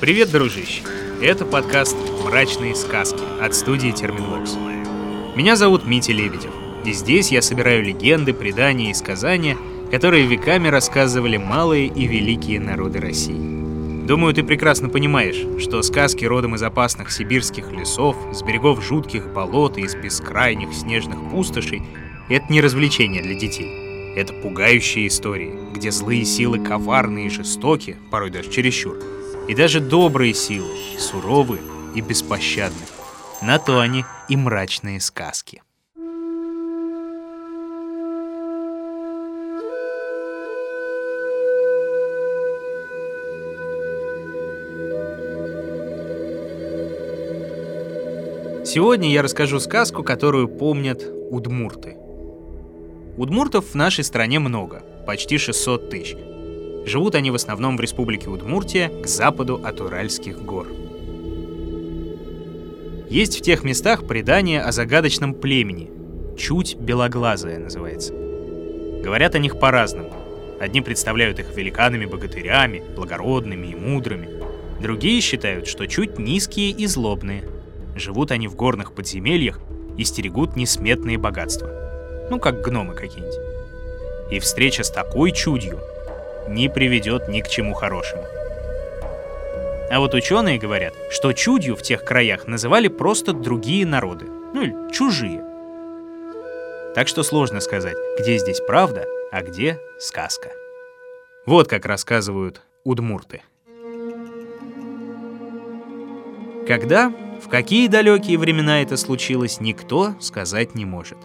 [0.00, 0.82] Привет, дружище!
[1.20, 4.54] Это подкаст «Мрачные сказки» от студии Терминвокс.
[5.34, 6.52] Меня зовут Митя Лебедев,
[6.84, 9.56] и здесь я собираю легенды, предания и сказания,
[9.90, 14.06] которые веками рассказывали малые и великие народы России.
[14.06, 19.78] Думаю, ты прекрасно понимаешь, что сказки родом из опасных сибирских лесов, с берегов жутких болот
[19.78, 21.82] и из бескрайних снежных пустошей—
[22.28, 24.14] это не развлечение для детей.
[24.14, 28.96] Это пугающие истории, где злые силы коварные и жестоки, порой даже чересчур—
[29.48, 31.62] и даже добрые силы, суровые
[31.94, 32.86] и беспощадны.
[33.40, 35.62] На то они и мрачные сказки.
[48.64, 51.96] Сегодня я расскажу сказку, которую помнят удмурты.
[53.16, 56.27] Удмуртов в нашей стране много, почти 600 тысяч.
[56.88, 60.68] Живут они в основном в республике Удмуртия, к западу от Уральских гор.
[63.10, 65.90] Есть в тех местах предание о загадочном племени.
[66.38, 68.14] Чуть белоглазое называется.
[68.14, 70.14] Говорят о них по-разному.
[70.58, 74.30] Одни представляют их великанами-богатырями, благородными и мудрыми.
[74.80, 77.44] Другие считают, что чуть низкие и злобные.
[77.96, 79.60] Живут они в горных подземельях
[79.98, 81.70] и стерегут несметные богатства.
[82.30, 84.32] Ну, как гномы какие-нибудь.
[84.32, 85.80] И встреча с такой чудью
[86.48, 88.24] не приведет ни к чему хорошему.
[89.90, 94.92] А вот ученые говорят, что чудью в тех краях называли просто другие народы, ну или
[94.92, 95.42] чужие.
[96.94, 100.50] Так что сложно сказать, где здесь правда, а где сказка.
[101.46, 103.42] Вот как рассказывают удмурты.
[106.66, 107.10] Когда,
[107.42, 111.16] в какие далекие времена это случилось, никто сказать не может.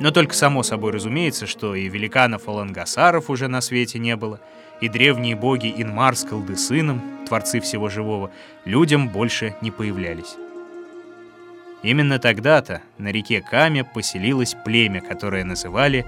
[0.00, 4.40] Но только само собой разумеется, что и великанов-алангасаров уже на свете не было,
[4.80, 8.30] и древние боги Инмар с Колдысыном, творцы всего живого,
[8.64, 10.36] людям больше не появлялись.
[11.82, 16.06] Именно тогда-то на реке Каме поселилось племя, которое называли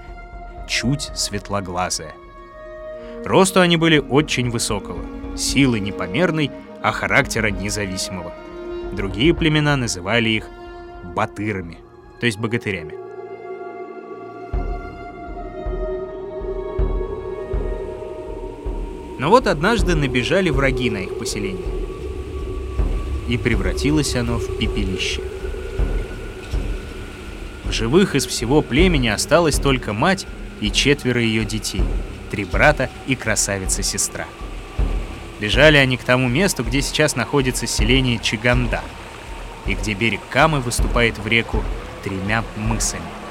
[0.67, 2.13] «чуть светлоглазое».
[3.23, 5.05] Росту они были очень высокого,
[5.37, 6.51] силы непомерной,
[6.81, 8.33] а характера независимого.
[8.91, 10.47] Другие племена называли их
[11.15, 11.77] батырами,
[12.19, 13.03] то есть богатырями.
[19.23, 21.63] Но вот однажды набежали враги на их поселение.
[23.29, 25.21] И превратилось оно в пепелище.
[27.63, 30.27] В живых из всего племени осталась только мать
[30.59, 31.83] и четверо ее детей,
[32.31, 34.27] три брата и красавица-сестра.
[35.39, 38.81] Бежали они к тому месту, где сейчас находится селение Чиганда,
[39.65, 41.63] и где берег Камы выступает в реку
[42.03, 43.22] тремя мысами.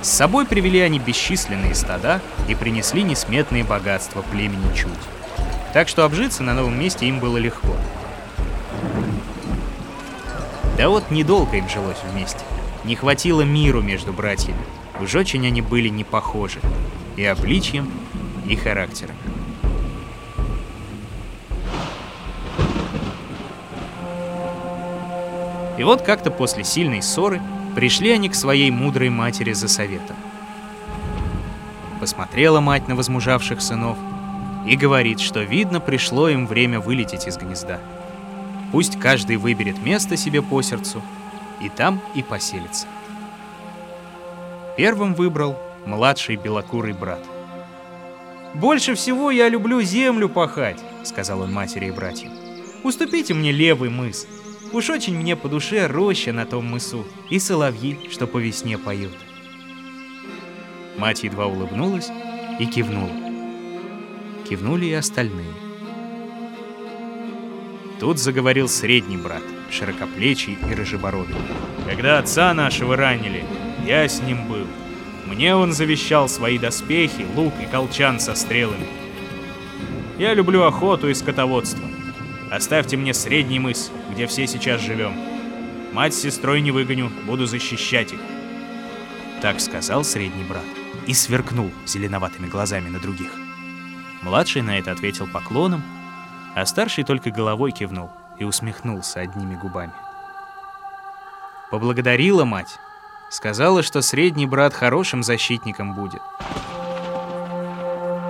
[0.00, 4.92] С собой привели они бесчисленные стада и принесли несметные богатства племени Чудь.
[5.72, 7.76] Так что обжиться на новом месте им было легко.
[10.76, 12.40] Да вот недолго им жилось вместе.
[12.84, 14.60] Не хватило миру между братьями.
[15.00, 16.60] Уж очень они были не похожи.
[17.16, 17.90] И обличьем,
[18.46, 19.16] и характером.
[25.76, 27.40] И вот как-то после сильной ссоры
[27.78, 30.16] Пришли они к своей мудрой матери за советом.
[32.00, 33.96] Посмотрела мать на возмужавших сынов
[34.66, 37.78] и говорит, что видно пришло им время вылететь из гнезда.
[38.72, 41.00] Пусть каждый выберет место себе по сердцу
[41.60, 42.88] и там и поселится.
[44.76, 45.56] Первым выбрал
[45.86, 47.24] младший белокурый брат.
[48.54, 52.32] «Больше всего я люблю землю пахать»,— сказал он матери и братьям.
[52.82, 54.26] «Уступите мне левый мыс,
[54.72, 59.16] Уж очень мне по душе роща на том мысу и соловьи, что по весне поют.
[60.98, 62.10] Мать едва улыбнулась
[62.60, 63.10] и кивнула.
[64.48, 65.54] Кивнули и остальные.
[67.98, 71.36] Тут заговорил средний брат, широкоплечий и рыжебородый.
[71.86, 73.44] Когда отца нашего ранили,
[73.86, 74.66] я с ним был.
[75.26, 78.86] Мне он завещал свои доспехи, лук и колчан со стрелами.
[80.18, 81.84] Я люблю охоту и скотоводство.
[82.50, 85.12] Оставьте мне средний мыс, где все сейчас живем.
[85.92, 88.20] Мать с сестрой не выгоню, буду защищать их.
[89.42, 90.64] Так сказал средний брат
[91.06, 93.30] и сверкнул зеленоватыми глазами на других.
[94.22, 95.82] Младший на это ответил поклоном,
[96.54, 99.92] а старший только головой кивнул и усмехнулся одними губами.
[101.70, 102.78] Поблагодарила мать,
[103.30, 106.22] сказала, что средний брат хорошим защитником будет.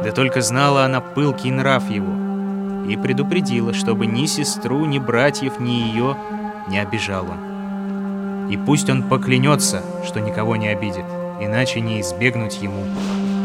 [0.03, 2.25] Да только знала она пылкий нрав его—
[2.89, 6.17] и предупредила, чтобы ни сестру, ни братьев, ни ее
[6.69, 8.51] не обижал он.
[8.51, 11.05] И пусть он поклянется, что никого не обидит,
[11.41, 12.85] иначе не избегнуть ему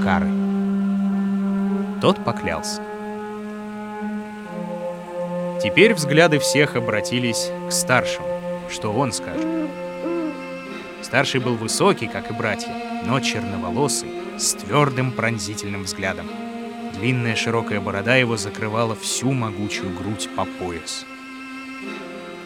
[0.04, 0.30] кары.
[2.01, 2.81] Тот поклялся.
[5.62, 8.28] Теперь взгляды всех обратились к старшему,
[8.69, 9.48] что он скажет.
[11.01, 12.74] Старший был высокий, как и братья,
[13.06, 16.25] но черноволосый, с твердым пронзительным взглядом.
[16.94, 21.06] Длинная широкая борода его закрывала всю могучую грудь по пояс.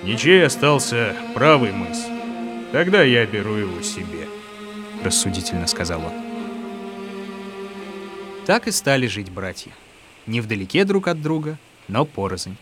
[0.04, 2.06] Ничей остался правый мыс.
[2.72, 4.28] Тогда я беру его себе,
[5.04, 6.14] рассудительно сказал он.
[8.46, 9.72] Так и стали жить братья.
[10.26, 11.58] Не вдалеке друг от друга,
[11.88, 12.58] но порознь.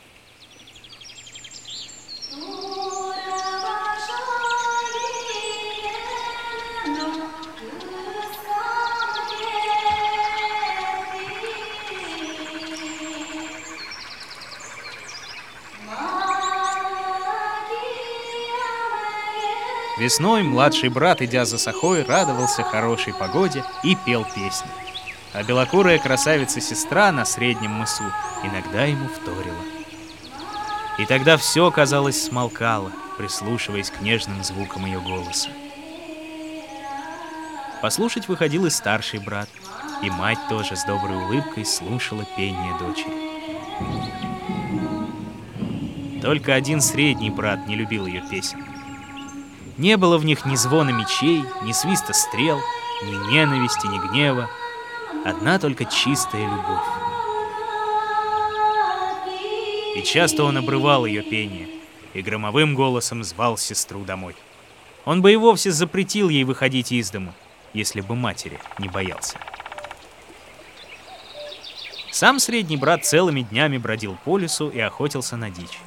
[19.98, 24.70] Весной младший брат, идя за сахой, радовался хорошей погоде и пел песни.
[25.34, 28.04] А белокурая красавица-сестра на среднем мысу
[28.44, 29.64] иногда ему вторила.
[30.98, 35.50] И тогда все, казалось, смолкало, прислушиваясь к нежным звукам ее голоса.
[37.82, 39.48] Послушать выходил и старший брат,
[40.02, 43.26] и мать тоже с доброй улыбкой слушала пение дочери.
[46.22, 48.75] Только один средний брат не любил ее песен.
[49.78, 52.62] Не было в них ни звона мечей, ни свиста стрел,
[53.04, 54.50] ни ненависти, ни гнева.
[55.26, 56.88] Одна только чистая любовь.
[59.96, 61.68] И часто он обрывал ее пение
[62.14, 64.36] и громовым голосом звал сестру домой.
[65.04, 67.34] Он бы и вовсе запретил ей выходить из дома,
[67.74, 69.38] если бы матери не боялся.
[72.12, 75.80] Сам средний брат целыми днями бродил по лесу и охотился на дичь.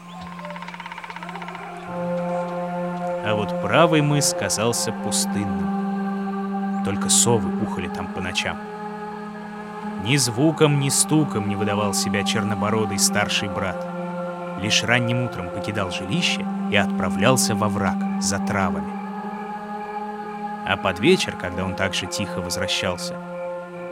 [3.29, 6.83] А вот правый мыс казался пустынным.
[6.83, 8.57] Только совы ухали там по ночам.
[10.03, 13.87] Ни звуком, ни стуком не выдавал себя чернобородый старший брат.
[14.63, 18.93] Лишь ранним утром покидал жилище и отправлялся во враг за травами.
[20.67, 23.15] А под вечер, когда он так же тихо возвращался,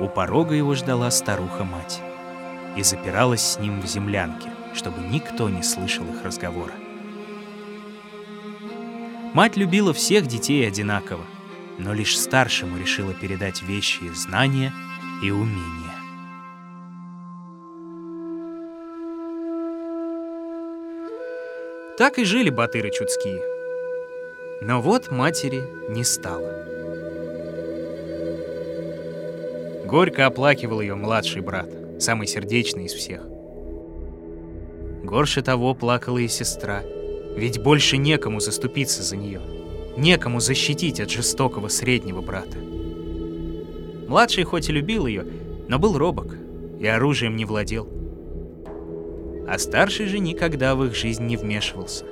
[0.01, 2.01] у порога его ждала старуха-мать
[2.75, 6.73] и запиралась с ним в землянке, чтобы никто не слышал их разговора.
[9.37, 11.27] Мать любила всех детей одинаково,
[11.79, 14.73] но лишь старшему решила передать вещи, знания
[15.23, 15.93] и умения.
[21.99, 23.43] Так и жили батыры чудские.
[24.63, 26.65] Но вот матери не стало.
[29.85, 31.69] Горько оплакивал ее младший брат,
[32.01, 33.21] самый сердечный из всех.
[35.05, 36.83] Горше того плакала и сестра—
[37.37, 39.41] ведь больше некому заступиться за нее.
[39.97, 42.59] Некому защитить от жестокого среднего брата.
[44.09, 45.27] Младший хоть и любил ее,
[45.69, 46.37] но был робок
[46.81, 47.89] и оружием не владел.
[49.49, 52.05] А старший же никогда в их жизнь не вмешивался.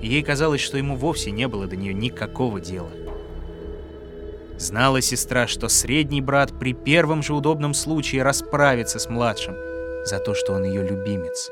[0.00, 2.90] Ей казалось, что ему вовсе не было до нее никакого дела.
[4.56, 9.54] Знала сестра, что средний брат при первом же удобном случае расправится с младшим
[10.04, 11.50] за то, что он ее любимец.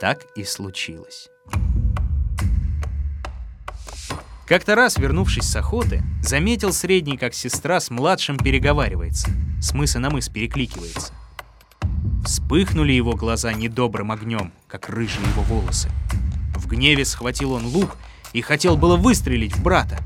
[0.00, 1.30] Так и случилось.
[4.46, 9.28] Как-то раз, вернувшись с охоты, заметил средний, как сестра с младшим переговаривается,
[9.60, 11.12] с мыса на мыс перекликивается.
[12.24, 15.90] Вспыхнули его глаза недобрым огнем, как рыжие его волосы.
[16.54, 17.96] В гневе схватил он лук
[18.32, 19.98] и хотел было выстрелить в брата.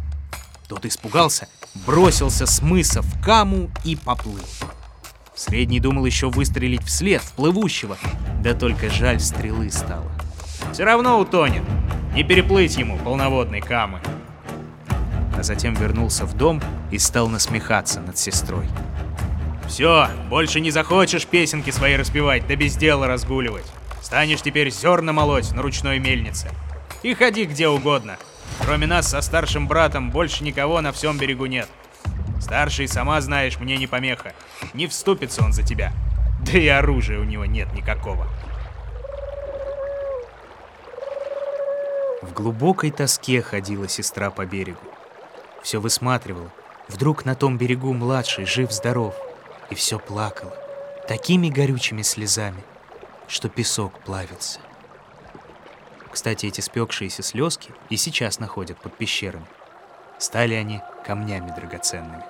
[0.68, 1.46] Тот испугался,
[1.86, 4.40] бросился с мыса в каму и поплыл.
[5.34, 7.98] Средний думал еще выстрелить вслед в плывущего,
[8.42, 10.10] да только жаль стрелы стало.
[10.72, 11.64] Все равно утонет,
[12.14, 14.00] не переплыть ему полноводной камы
[15.40, 18.66] а затем вернулся в дом и стал насмехаться над сестрой.
[19.66, 23.64] «Все, больше не захочешь песенки свои распевать, да без дела разгуливать.
[24.02, 26.50] Станешь теперь зерна молоть на ручной мельнице.
[27.02, 28.18] И ходи где угодно.
[28.60, 31.68] Кроме нас со старшим братом больше никого на всем берегу нет.
[32.38, 34.34] Старший, сама знаешь, мне не помеха.
[34.74, 35.92] Не вступится он за тебя.
[36.44, 38.26] Да и оружия у него нет никакого».
[42.20, 44.89] В глубокой тоске ходила сестра по берегу
[45.62, 46.50] все высматривала.
[46.88, 49.14] Вдруг на том берегу младший, жив-здоров,
[49.70, 50.54] и все плакала,
[51.06, 52.62] такими горючими слезами,
[53.28, 54.58] что песок плавился.
[56.10, 59.46] Кстати, эти спекшиеся слезки и сейчас находят под пещерами.
[60.18, 62.24] Стали они камнями драгоценными.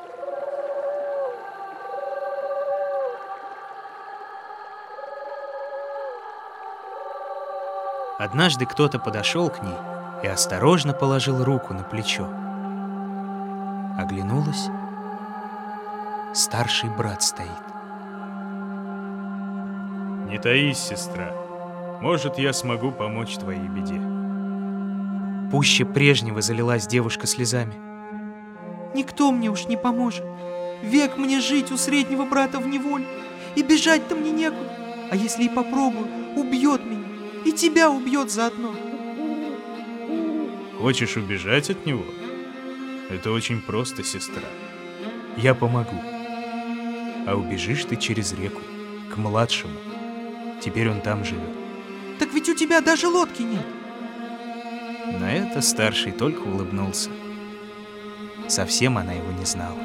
[8.18, 9.76] Однажды кто-то подошел к ней
[10.22, 12.28] и осторожно положил руку на плечо.
[13.98, 14.68] Оглянулась.
[16.32, 17.48] Старший брат стоит.
[20.28, 21.34] Не таись, сестра.
[22.00, 24.00] Может, я смогу помочь твоей беде.
[25.50, 27.74] Пуще прежнего залилась девушка слезами.
[28.94, 30.24] Никто мне уж не поможет.
[30.82, 33.06] Век мне жить у среднего брата в неволе.
[33.56, 34.70] И бежать-то мне некуда.
[35.10, 36.06] А если и попробую,
[36.36, 37.04] убьет меня.
[37.44, 38.72] И тебя убьет заодно.
[40.78, 42.04] Хочешь убежать от него?
[43.10, 44.44] Это очень просто, сестра.
[45.36, 46.00] Я помогу.
[47.26, 48.60] А убежишь ты через реку,
[49.12, 49.74] к младшему.
[50.62, 51.50] Теперь он там живет.
[52.20, 53.66] Так ведь у тебя даже лодки нет.
[55.18, 57.10] На это старший только улыбнулся.
[58.46, 59.78] Совсем она его не знала.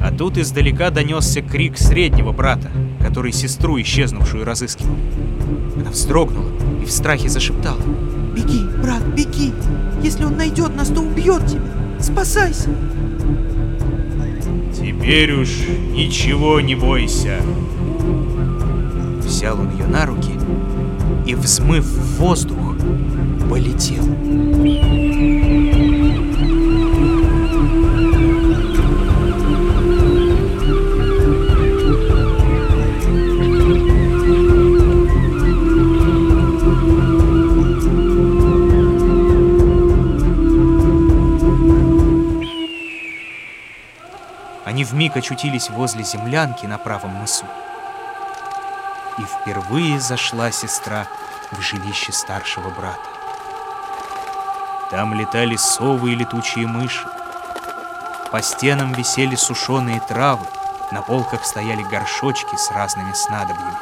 [0.00, 2.68] А тут издалека донесся крик среднего брата,
[3.00, 4.96] который сестру исчезнувшую разыскивал.
[5.76, 6.49] Она вздрогнула
[6.80, 7.80] и в страхе зашептала.
[8.34, 9.52] Беги, брат, беги.
[10.02, 11.62] Если он найдет нас, то убьет тебя.
[12.00, 12.70] Спасайся.
[14.74, 15.48] Теперь уж
[15.92, 17.40] ничего не бойся.
[19.18, 20.32] Взял он ее на руки
[21.26, 22.76] и, взмыв в воздух,
[23.48, 24.04] полетел.
[45.10, 47.44] Вмиг очутились возле землянки на правом мысу.
[49.18, 51.08] И впервые зашла сестра
[51.50, 53.08] в жилище старшего брата.
[54.90, 57.08] Там летали совы и летучие мыши.
[58.30, 60.46] По стенам висели сушеные травы,
[60.92, 63.78] на полках стояли горшочки с разными снадобьями.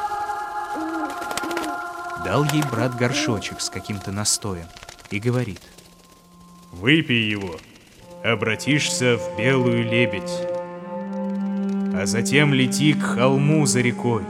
[2.25, 4.65] Дал ей брат горшочек с каким-то настоем
[5.11, 5.61] и говорит.
[6.71, 7.55] Выпей его,
[8.23, 10.58] обратишься в белую лебедь.
[12.01, 14.23] А затем лети к холму за рекой.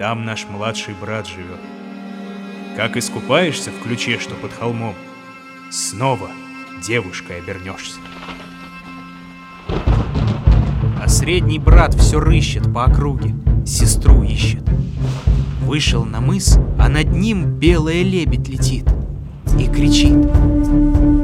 [0.00, 1.60] Там наш младший брат живет.
[2.74, 4.96] Как искупаешься в ключе, что под холмом,
[5.70, 6.28] снова
[6.84, 8.00] девушкой обернешься.
[9.68, 14.64] А средний брат все рыщет по округе, сестру ищет.
[15.60, 18.88] Вышел на мыс, а над ним белая лебедь летит
[19.56, 20.18] и кричит.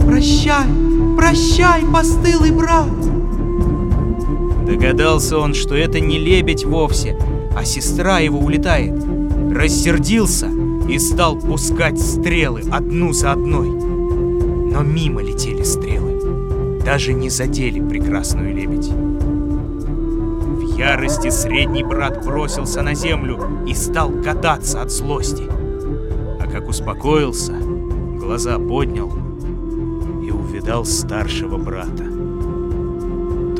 [0.06, 0.68] Прощай,
[1.16, 2.86] прощай, постылый брат.
[4.72, 7.18] Догадался он, что это не лебедь вовсе,
[7.54, 8.94] а сестра его улетает.
[9.54, 10.48] Рассердился
[10.88, 13.68] и стал пускать стрелы одну за одной.
[13.68, 18.88] Но мимо летели стрелы, даже не задели прекрасную лебедь.
[18.88, 25.44] В ярости средний брат бросился на землю и стал кататься от злости.
[26.40, 27.52] А как успокоился,
[28.18, 29.12] глаза поднял
[30.24, 32.11] и увидал старшего брата.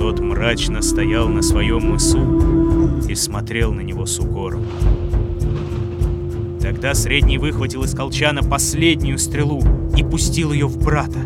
[0.02, 4.66] Тот мрачно стоял на своем мысу и смотрел на него с укором.
[6.61, 9.62] Тогда Средний выхватил из колчана последнюю стрелу
[9.97, 11.21] и пустил ее в брата.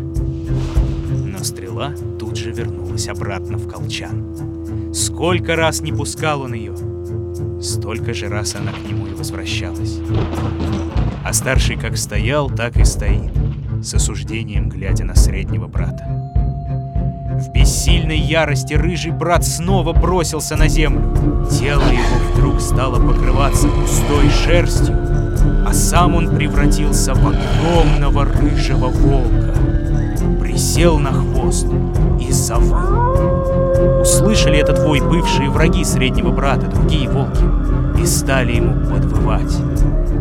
[1.09, 4.93] Но стрела тут же вернулась обратно в колчан.
[4.93, 6.75] Сколько раз не пускал он ее,
[7.59, 9.97] столько же раз она к нему и возвращалась.
[11.25, 13.31] А старший как стоял, так и стоит,
[13.81, 16.16] с осуждением глядя на среднего брата.
[17.37, 21.45] В бессильной ярости рыжий брат снова бросился на землю.
[21.51, 24.95] Тело его вдруг стало покрываться густой шерстью,
[25.63, 29.53] а сам он превратился в огромного рыжего волка.
[30.41, 31.67] Присел на хвост
[32.19, 34.01] и завыл.
[34.01, 37.43] Услышали этот вой бывшие враги среднего брата, другие волки,
[38.01, 39.55] и стали ему подвывать.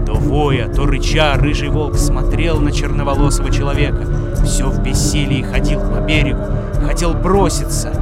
[0.05, 4.07] То воя, то рыча, рыжий волк смотрел на черноволосого человека,
[4.45, 6.45] все в бессилии ходил по берегу,
[6.87, 7.93] хотел броситься,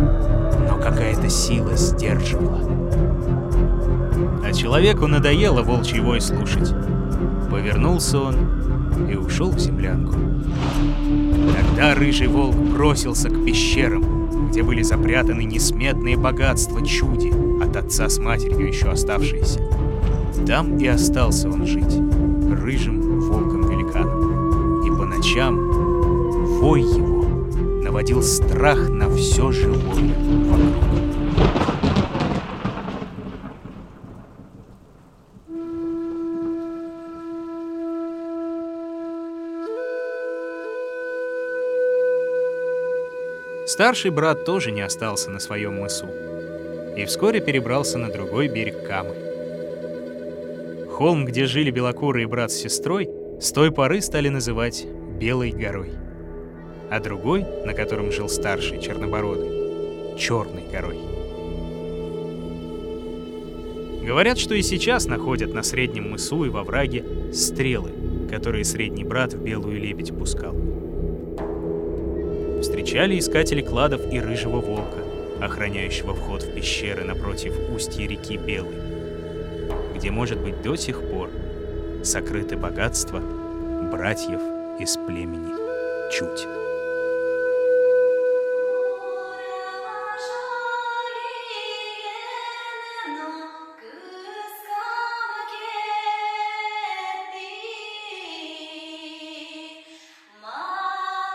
[0.69, 2.61] но какая-то сила сдерживала.
[4.45, 6.75] А человеку надоело волчий вой слушать.
[7.51, 8.37] Повернулся он
[9.11, 10.15] и ушел в землянку.
[11.57, 18.19] Тогда рыжий волк бросился к пещерам, где были запрятаны несметные богатства чуди, от отца с
[18.19, 19.61] матерью еще оставшиеся.
[20.47, 21.97] Там и остался он жить,
[22.51, 24.85] рыжим волком-великаном.
[24.85, 25.57] И по ночам
[26.61, 27.14] вой его
[27.95, 30.15] наводил страх на все живое
[30.49, 30.85] вокруг.
[43.65, 46.09] Старший брат тоже не остался на своем мысу
[46.97, 49.15] и вскоре перебрался на другой берег Камы.
[50.91, 53.09] Холм, где жили белокурый брат с сестрой,
[53.41, 54.85] с той поры стали называть
[55.21, 55.93] Белой горой,
[56.91, 60.99] а другой, на котором жил старший чернобородый, Черной горой.
[64.05, 67.91] Говорят, что и сейчас находят на Среднем мысу и во враге стрелы,
[68.31, 70.55] которые Средний брат в Белую Лебедь пускал.
[72.61, 74.99] Встречали искатели кладов и Рыжего Волка,
[75.41, 78.77] охраняющего вход в пещеры напротив устья реки Белой,
[79.95, 81.31] где, может быть, до сих пор
[82.03, 83.21] сокрыты богатства
[83.91, 84.41] братьев
[84.81, 85.55] из племени
[86.11, 86.64] Чуть.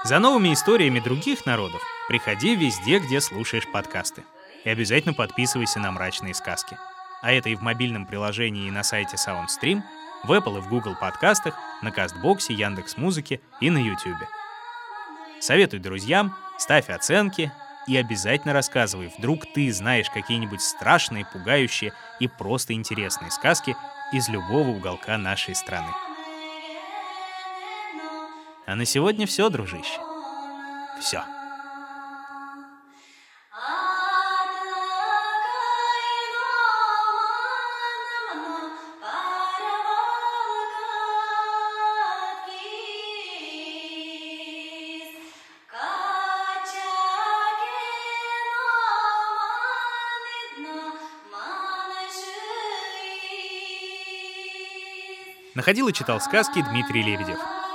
[0.10, 4.24] За новыми историями других народов приходи везде, где слушаешь подкасты.
[4.64, 6.80] И обязательно подписывайся на «Мрачные сказки».
[7.22, 9.84] А это и в мобильном приложении и на сайте SoundStream,
[10.24, 14.18] в Apple и в Google подкастах, на Кастбоксе, Яндекс Музыке и на YouTube.
[15.40, 17.52] Советуй друзьям, ставь оценки
[17.86, 23.76] и обязательно рассказывай, вдруг ты знаешь какие-нибудь страшные, пугающие и просто интересные сказки
[24.12, 25.92] из любого уголка нашей страны.
[28.70, 30.00] А на сегодня все, дружище.
[31.02, 31.24] Все.
[55.56, 57.59] Находил и читал сказки Дмитрий Лебедев.